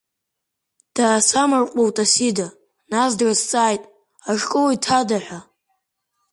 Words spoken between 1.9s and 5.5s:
Асида, нас дрызҵааит ашкол иҭада ҳәа.